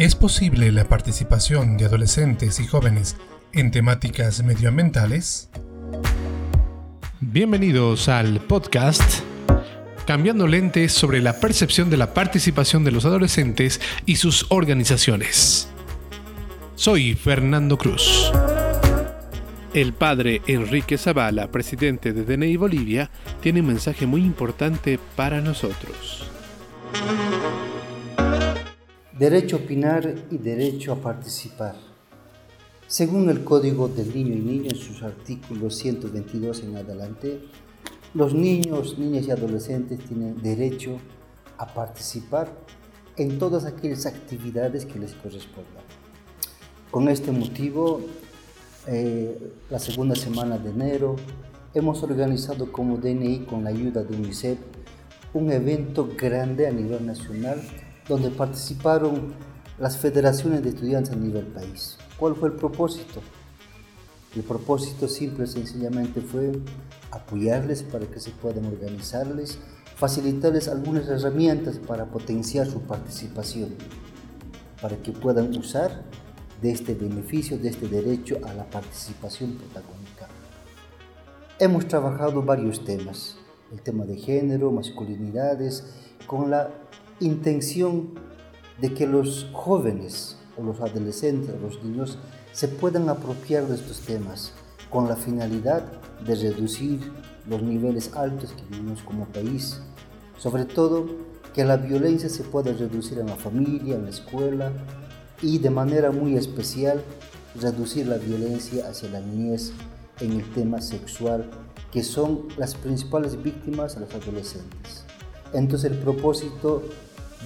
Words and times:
¿Es 0.00 0.14
posible 0.14 0.72
la 0.72 0.84
participación 0.84 1.76
de 1.76 1.84
adolescentes 1.84 2.58
y 2.58 2.66
jóvenes 2.66 3.18
en 3.52 3.70
temáticas 3.70 4.42
medioambientales? 4.42 5.50
Bienvenidos 7.20 8.08
al 8.08 8.40
podcast 8.40 9.20
Cambiando 10.06 10.46
lentes 10.46 10.94
sobre 10.94 11.20
la 11.20 11.38
percepción 11.38 11.90
de 11.90 11.98
la 11.98 12.14
participación 12.14 12.82
de 12.82 12.92
los 12.92 13.04
adolescentes 13.04 13.78
y 14.06 14.16
sus 14.16 14.46
organizaciones. 14.48 15.68
Soy 16.76 17.14
Fernando 17.14 17.76
Cruz. 17.76 18.32
El 19.74 19.92
padre 19.92 20.40
Enrique 20.46 20.96
Zavala, 20.96 21.52
presidente 21.52 22.14
de 22.14 22.24
DNI 22.24 22.56
Bolivia, 22.56 23.10
tiene 23.42 23.60
un 23.60 23.66
mensaje 23.66 24.06
muy 24.06 24.22
importante 24.22 24.98
para 25.14 25.42
nosotros. 25.42 26.29
Derecho 29.20 29.56
a 29.56 29.58
opinar 29.58 30.14
y 30.30 30.38
derecho 30.38 30.94
a 30.94 30.96
participar. 30.96 31.74
Según 32.86 33.28
el 33.28 33.44
Código 33.44 33.86
del 33.86 34.14
Niño 34.14 34.32
y 34.32 34.40
Niña 34.40 34.70
en 34.70 34.76
sus 34.76 35.02
artículos 35.02 35.76
122 35.76 36.62
en 36.62 36.76
adelante, 36.78 37.38
los 38.14 38.32
niños, 38.32 38.98
niñas 38.98 39.26
y 39.26 39.30
adolescentes 39.30 39.98
tienen 40.06 40.40
derecho 40.40 40.96
a 41.58 41.66
participar 41.66 42.50
en 43.18 43.38
todas 43.38 43.66
aquellas 43.66 44.06
actividades 44.06 44.86
que 44.86 44.98
les 44.98 45.12
correspondan. 45.12 45.84
Con 46.90 47.10
este 47.10 47.30
motivo, 47.30 48.00
eh, 48.86 49.52
la 49.68 49.80
segunda 49.80 50.16
semana 50.16 50.56
de 50.56 50.70
enero, 50.70 51.16
hemos 51.74 52.02
organizado 52.02 52.72
como 52.72 52.96
DNI 52.96 53.40
con 53.40 53.64
la 53.64 53.68
ayuda 53.68 54.02
de 54.02 54.16
UNICEF 54.16 54.58
un 55.34 55.52
evento 55.52 56.08
grande 56.16 56.66
a 56.66 56.70
nivel 56.70 57.04
nacional 57.04 57.60
donde 58.08 58.30
participaron 58.30 59.34
las 59.78 59.96
federaciones 59.96 60.62
de 60.62 60.70
estudiantes 60.70 61.12
a 61.12 61.16
nivel 61.16 61.46
país. 61.46 61.96
¿Cuál 62.18 62.36
fue 62.36 62.48
el 62.48 62.54
propósito? 62.54 63.20
El 64.36 64.42
propósito 64.42 65.08
simple 65.08 65.44
y 65.44 65.48
sencillamente 65.48 66.20
fue 66.20 66.52
apoyarles 67.10 67.82
para 67.82 68.06
que 68.06 68.20
se 68.20 68.30
puedan 68.30 68.66
organizarles, 68.66 69.58
facilitarles 69.96 70.68
algunas 70.68 71.08
herramientas 71.08 71.78
para 71.78 72.06
potenciar 72.06 72.66
su 72.66 72.80
participación, 72.82 73.74
para 74.80 74.96
que 74.96 75.12
puedan 75.12 75.56
usar 75.56 76.04
de 76.62 76.70
este 76.70 76.94
beneficio, 76.94 77.58
de 77.58 77.70
este 77.70 77.88
derecho 77.88 78.38
a 78.46 78.52
la 78.52 78.64
participación 78.68 79.52
protagónica. 79.54 80.28
Hemos 81.58 81.88
trabajado 81.88 82.42
varios 82.42 82.84
temas, 82.84 83.36
el 83.72 83.80
tema 83.80 84.04
de 84.04 84.16
género, 84.16 84.70
masculinidades, 84.70 85.84
con 86.26 86.50
la 86.50 86.70
intención 87.20 88.10
de 88.80 88.94
que 88.94 89.06
los 89.06 89.48
jóvenes 89.52 90.36
o 90.56 90.62
los 90.62 90.80
adolescentes 90.80 91.54
los 91.60 91.82
niños 91.84 92.18
se 92.52 92.68
puedan 92.68 93.08
apropiar 93.08 93.66
de 93.66 93.76
estos 93.76 94.00
temas 94.00 94.52
con 94.90 95.08
la 95.08 95.16
finalidad 95.16 95.84
de 96.26 96.34
reducir 96.34 97.12
los 97.48 97.62
niveles 97.62 98.14
altos 98.14 98.52
que 98.52 98.62
vivimos 98.70 99.02
como 99.02 99.26
país, 99.26 99.80
sobre 100.36 100.64
todo 100.64 101.06
que 101.54 101.64
la 101.64 101.76
violencia 101.76 102.28
se 102.28 102.44
pueda 102.44 102.72
reducir 102.72 103.18
en 103.18 103.26
la 103.26 103.36
familia, 103.36 103.96
en 103.96 104.04
la 104.04 104.10
escuela 104.10 104.72
y 105.42 105.58
de 105.58 105.70
manera 105.70 106.10
muy 106.10 106.36
especial 106.36 107.02
reducir 107.60 108.06
la 108.06 108.18
violencia 108.18 108.88
hacia 108.88 109.10
la 109.10 109.20
niñez 109.20 109.72
en 110.20 110.32
el 110.32 110.50
tema 110.52 110.80
sexual, 110.80 111.50
que 111.90 112.02
son 112.02 112.46
las 112.56 112.74
principales 112.74 113.42
víctimas 113.42 113.96
a 113.96 114.00
los 114.00 114.14
adolescentes. 114.14 115.04
Entonces 115.52 115.90
el 115.90 115.98
propósito 115.98 116.82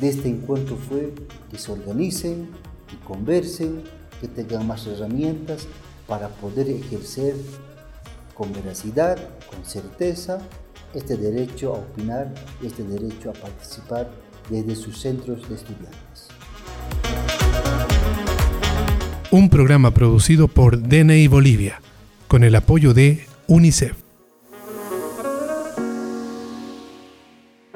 de 0.00 0.08
este 0.08 0.28
encuentro 0.28 0.76
fue 0.76 1.12
que 1.50 1.58
se 1.58 1.72
organicen, 1.72 2.48
que 2.88 2.96
conversen, 3.06 3.82
que 4.20 4.28
tengan 4.28 4.66
más 4.66 4.86
herramientas 4.86 5.66
para 6.06 6.28
poder 6.28 6.68
ejercer 6.68 7.34
con 8.34 8.52
veracidad, 8.52 9.18
con 9.50 9.64
certeza, 9.64 10.38
este 10.94 11.16
derecho 11.16 11.74
a 11.74 11.78
opinar, 11.78 12.32
este 12.62 12.82
derecho 12.82 13.30
a 13.30 13.32
participar 13.32 14.10
desde 14.50 14.74
sus 14.74 15.00
centros 15.00 15.48
de 15.48 15.54
estudiantes. 15.54 16.28
Un 19.30 19.48
programa 19.48 19.92
producido 19.92 20.48
por 20.48 20.80
DNI 20.82 21.26
Bolivia, 21.28 21.80
con 22.28 22.44
el 22.44 22.54
apoyo 22.54 22.92
de 22.92 23.26
UNICEF. 23.46 24.01